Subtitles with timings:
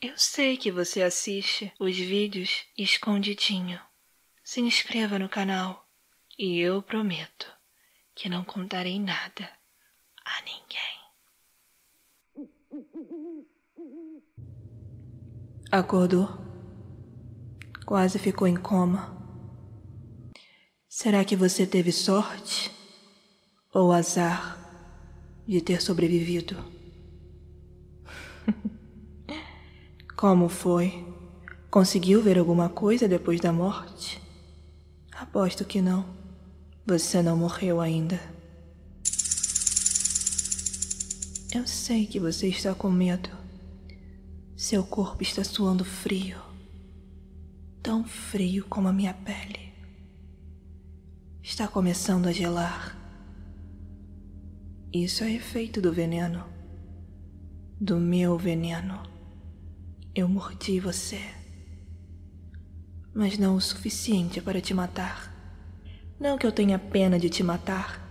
[0.00, 3.80] Eu sei que você assiste os vídeos escondidinho.
[4.42, 5.88] Se inscreva no canal
[6.38, 7.50] e eu prometo
[8.14, 9.50] que não contarei nada
[10.24, 11.04] a ninguém.
[15.70, 16.28] Acordou.
[17.86, 19.14] Quase ficou em coma.
[20.88, 22.70] Será que você teve sorte
[23.72, 24.58] ou azar
[25.46, 26.56] de ter sobrevivido?
[30.24, 31.04] Como foi?
[31.70, 34.22] Conseguiu ver alguma coisa depois da morte?
[35.14, 36.06] Aposto que não.
[36.86, 38.18] Você não morreu ainda.
[41.54, 43.28] Eu sei que você está com medo.
[44.56, 46.40] Seu corpo está suando frio.
[47.82, 49.74] Tão frio como a minha pele.
[51.42, 52.96] Está começando a gelar.
[54.90, 56.46] Isso é efeito do veneno.
[57.78, 59.12] Do meu veneno.
[60.14, 61.20] Eu mordi você
[63.14, 65.32] mas não o suficiente para te matar.
[66.18, 68.02] Não que eu tenha pena de te matar.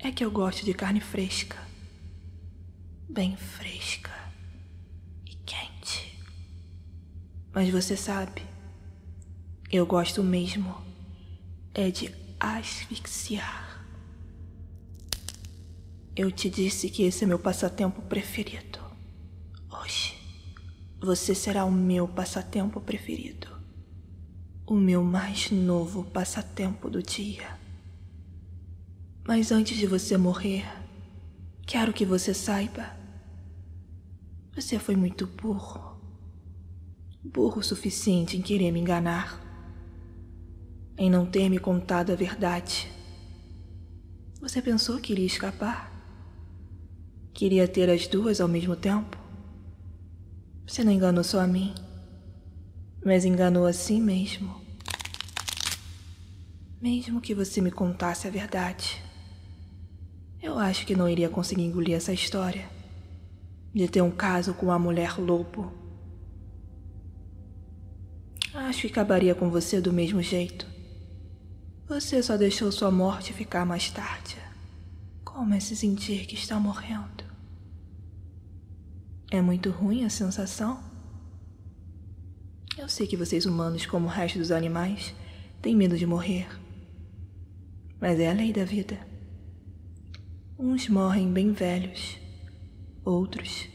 [0.00, 1.56] É que eu gosto de carne fresca.
[3.08, 4.10] Bem fresca
[5.24, 6.20] e quente.
[7.54, 8.42] Mas você sabe,
[9.70, 10.84] eu gosto mesmo
[11.72, 13.86] é de asfixiar.
[16.16, 18.85] Eu te disse que esse é meu passatempo preferido.
[21.00, 23.48] Você será o meu passatempo preferido.
[24.66, 27.58] O meu mais novo passatempo do dia.
[29.28, 30.64] Mas antes de você morrer,
[31.66, 32.96] quero que você saiba.
[34.54, 36.00] Você foi muito burro.
[37.22, 39.42] Burro o suficiente em querer me enganar.
[40.96, 42.90] Em não ter me contado a verdade.
[44.40, 45.92] Você pensou que iria escapar?
[47.34, 49.25] Queria ter as duas ao mesmo tempo?
[50.66, 51.72] Você não enganou só a mim,
[53.04, 54.60] mas enganou a si mesmo.
[56.82, 59.00] Mesmo que você me contasse a verdade,
[60.42, 62.68] eu acho que não iria conseguir engolir essa história
[63.72, 65.72] de ter um caso com uma mulher lobo.
[68.52, 70.66] Acho que acabaria com você do mesmo jeito.
[71.86, 74.36] Você só deixou sua morte ficar mais tarde.
[75.24, 77.25] Como é se sentir que está morrendo?
[79.30, 80.80] É muito ruim a sensação?
[82.78, 85.12] Eu sei que vocês humanos, como o resto dos animais,
[85.60, 86.46] têm medo de morrer.
[88.00, 88.98] Mas é a lei da vida.
[90.58, 92.18] Uns morrem bem velhos,
[93.04, 93.68] outros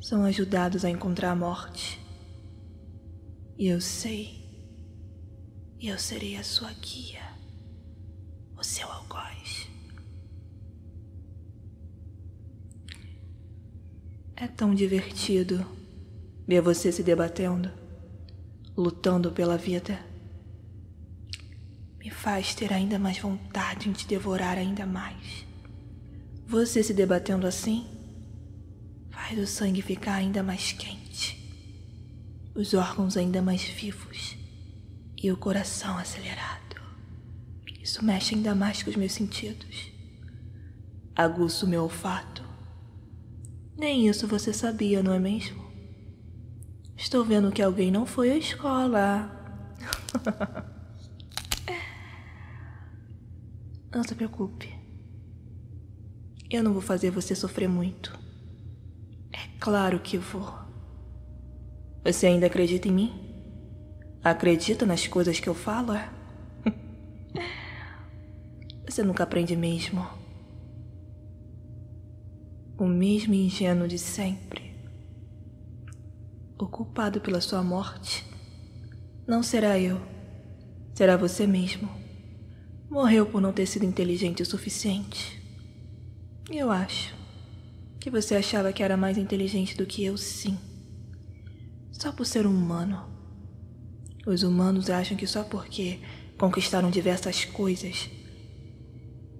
[0.00, 1.98] são ajudados a encontrar a morte.
[3.56, 4.38] E eu sei,
[5.80, 7.22] eu serei a sua guia,
[8.56, 9.39] o seu algoz.
[14.42, 15.66] É tão divertido
[16.48, 17.70] ver você se debatendo,
[18.74, 20.00] lutando pela vida.
[21.98, 25.44] Me faz ter ainda mais vontade em te devorar ainda mais.
[26.46, 27.86] Você se debatendo assim
[29.10, 31.38] faz o sangue ficar ainda mais quente,
[32.54, 34.38] os órgãos ainda mais vivos
[35.22, 36.80] e o coração acelerado.
[37.82, 39.92] Isso mexe ainda mais com os meus sentidos.
[41.14, 42.49] Aguço meu olfato
[43.80, 45.64] nem isso você sabia, não é mesmo?
[46.94, 49.32] Estou vendo que alguém não foi à escola.
[53.90, 54.78] não se preocupe.
[56.50, 58.20] Eu não vou fazer você sofrer muito.
[59.32, 60.52] É claro que vou.
[62.04, 63.18] Você ainda acredita em mim?
[64.22, 65.94] Acredita nas coisas que eu falo?
[65.94, 66.10] É?
[68.86, 70.19] Você nunca aprende mesmo
[72.80, 74.74] o mesmo ingênuo de sempre.
[76.58, 78.24] o culpado pela sua morte
[79.26, 80.00] não será eu,
[80.94, 81.90] será você mesmo.
[82.88, 85.42] Morreu por não ter sido inteligente o suficiente.
[86.50, 87.14] Eu acho
[88.00, 90.58] que você achava que era mais inteligente do que eu, sim.
[91.92, 93.04] Só por ser um humano.
[94.26, 96.00] Os humanos acham que só porque
[96.38, 98.08] conquistaram diversas coisas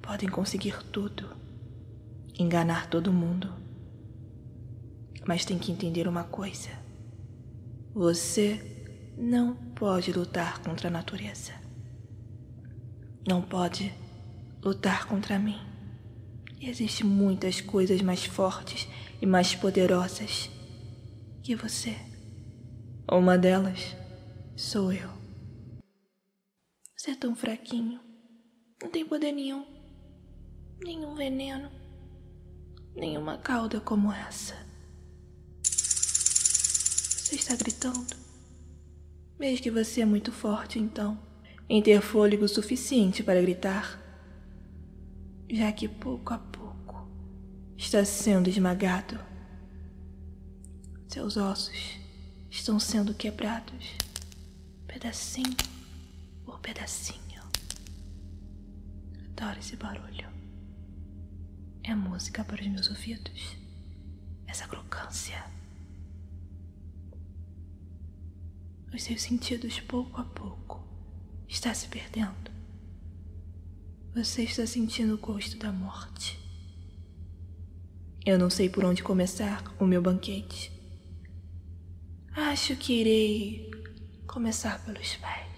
[0.00, 1.43] podem conseguir tudo,
[2.38, 3.52] enganar todo mundo.
[5.26, 6.70] Mas tem que entender uma coisa:
[7.94, 11.52] você não pode lutar contra a natureza.
[13.26, 13.92] Não pode
[14.62, 15.58] lutar contra mim.
[16.60, 18.88] Existem muitas coisas mais fortes
[19.20, 20.50] e mais poderosas
[21.42, 21.96] que você.
[23.10, 23.96] Uma delas
[24.56, 25.10] sou eu.
[26.96, 28.00] Você é tão fraquinho.
[28.82, 29.64] Não tem poder nenhum.
[30.82, 31.83] Nenhum veneno.
[32.94, 34.54] Nenhuma cauda como essa.
[35.62, 38.14] Você está gritando.
[39.38, 41.18] Vejo que você é muito forte, então,
[41.68, 44.00] em ter fôlego suficiente para gritar.
[45.50, 47.08] Já que pouco a pouco
[47.76, 49.18] está sendo esmagado.
[51.08, 51.98] Seus ossos
[52.50, 53.96] estão sendo quebrados,
[54.86, 55.56] pedacinho
[56.44, 57.42] por pedacinho.
[59.36, 60.43] Adoro esse barulho.
[61.86, 63.58] É música para os meus ouvidos.
[64.46, 65.44] Essa crocância.
[68.92, 70.82] Os seus sentidos, pouco a pouco,
[71.46, 72.50] está se perdendo.
[74.14, 76.38] Você está sentindo o gosto da morte.
[78.24, 80.72] Eu não sei por onde começar o meu banquete.
[82.34, 83.70] Acho que irei
[84.26, 85.54] começar pelos pés.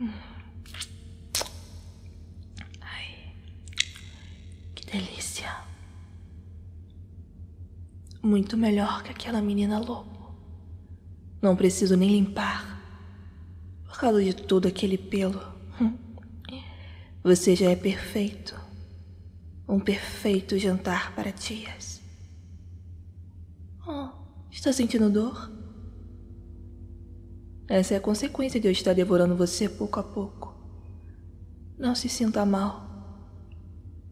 [0.00, 0.31] Ai,
[8.22, 10.32] Muito melhor que aquela menina lobo.
[11.42, 12.80] Não preciso nem limpar.
[13.84, 15.42] Por causa de todo aquele pelo.
[17.24, 18.54] Você já é perfeito.
[19.68, 22.00] Um perfeito jantar para tias.
[23.86, 24.08] Oh,
[24.50, 25.50] está sentindo dor?
[27.68, 30.54] Essa é a consequência de eu estar devorando você pouco a pouco.
[31.78, 32.86] Não se sinta mal.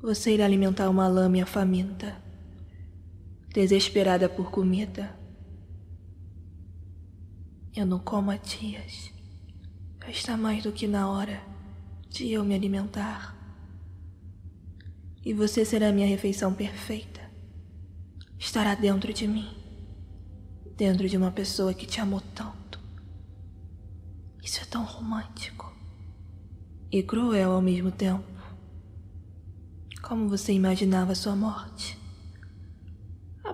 [0.00, 2.21] Você irá alimentar uma lâmina faminta,
[3.52, 5.14] desesperada por comida.
[7.76, 9.12] Eu não como a tias.
[10.00, 11.42] Já está mais do que na hora
[12.08, 13.36] de eu me alimentar.
[15.24, 17.20] E você será minha refeição perfeita.
[18.38, 19.48] Estará dentro de mim.
[20.76, 22.80] Dentro de uma pessoa que te amou tanto.
[24.42, 25.72] Isso é tão romântico.
[26.90, 28.24] E cruel ao mesmo tempo.
[30.02, 32.01] Como você imaginava sua morte?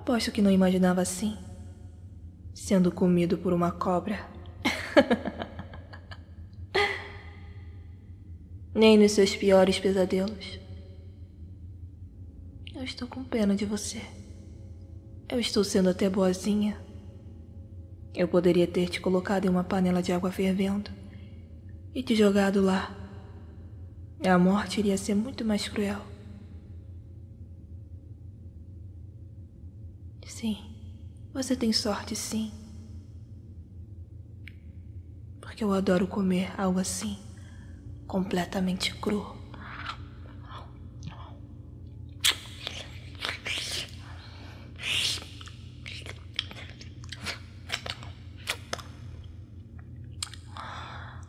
[0.08, 1.37] Aposto que não imaginava assim.
[2.55, 4.26] Sendo comido por uma cobra.
[8.75, 10.58] Nem nos seus piores pesadelos.
[12.75, 14.00] Eu estou com pena de você.
[15.28, 16.81] Eu estou sendo até boazinha.
[18.14, 20.90] Eu poderia ter te colocado em uma panela de água fervendo
[21.94, 22.96] e te jogado lá.
[24.26, 26.00] A morte iria ser muito mais cruel.
[30.38, 30.56] Sim,
[31.35, 32.53] você tem sorte, sim.
[35.41, 37.19] Porque eu adoro comer algo assim,
[38.06, 39.36] completamente cru.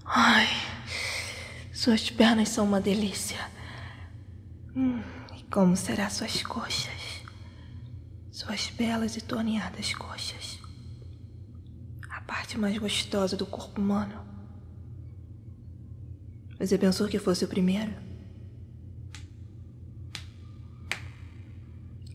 [0.05, 0.48] Ai,
[1.74, 3.39] suas pernas são uma delícia.
[4.75, 5.01] Hum,
[5.36, 6.99] e como será suas coxas?
[8.79, 10.57] Belas e torneadas coxas.
[12.09, 14.25] A parte mais gostosa do corpo humano.
[16.57, 17.91] Você pensou que fosse o primeiro?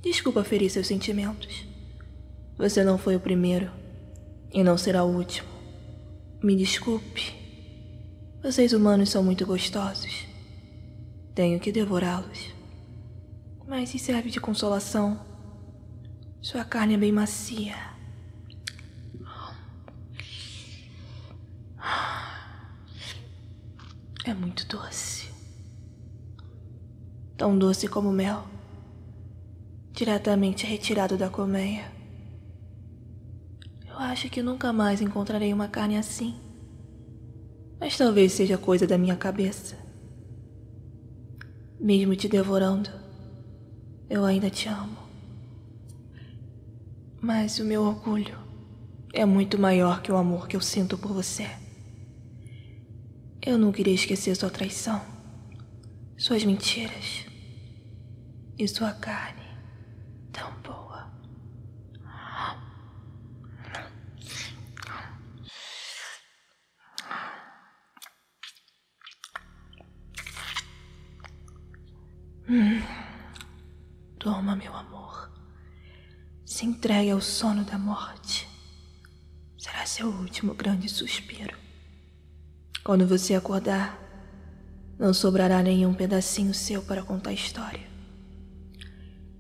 [0.01, 1.67] Desculpa ferir seus sentimentos.
[2.57, 3.71] Você não foi o primeiro
[4.51, 5.51] e não será o último.
[6.43, 7.35] Me desculpe.
[8.43, 10.27] Vocês humanos são muito gostosos.
[11.35, 12.55] Tenho que devorá-los.
[13.69, 15.34] Mas se serve de consolação,
[16.45, 17.75] sua carne é bem macia.
[24.27, 25.31] É muito doce.
[27.35, 28.45] Tão doce como mel.
[29.93, 31.91] Diretamente retirado da colmeia.
[33.89, 36.39] Eu acho que nunca mais encontrarei uma carne assim.
[37.81, 39.79] Mas talvez seja coisa da minha cabeça.
[41.81, 42.91] Mesmo te devorando,
[44.11, 45.04] eu ainda te amo.
[47.25, 48.37] Mas o meu orgulho
[49.11, 51.49] é muito maior que o amor que eu sinto por você.
[53.41, 55.01] Eu não queria esquecer sua traição,
[56.19, 57.25] suas mentiras
[58.59, 59.43] e sua carne
[60.31, 61.11] tão boa.
[72.47, 72.83] Hum.
[74.19, 74.94] Toma, meu amor.
[76.55, 78.49] Se entregue ao sono da morte.
[79.59, 81.59] Será seu último grande suspiro.
[82.85, 83.99] Quando você acordar,
[84.97, 87.85] não sobrará nenhum pedacinho seu para contar a história.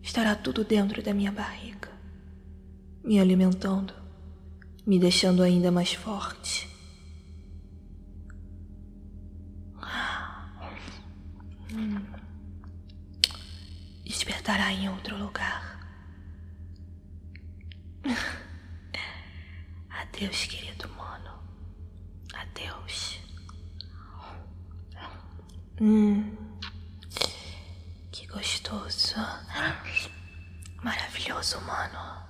[0.02, 1.88] Estará tudo dentro da minha barriga,
[3.04, 3.94] me alimentando,
[4.84, 6.68] me deixando ainda mais forte.
[11.72, 12.02] Hum.
[14.04, 15.73] Despertará em outro lugar.
[20.24, 21.38] Adeus, querido mano.
[22.32, 23.20] Adeus.
[25.78, 26.34] Hum.
[28.10, 29.16] Que gostoso.
[30.82, 32.26] Maravilhoso, mano.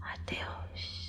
[0.00, 1.01] Adeus.